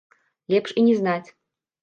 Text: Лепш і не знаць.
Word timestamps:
Лепш 0.53 0.73
і 0.83 0.87
не 0.87 0.95
знаць. 1.03 1.29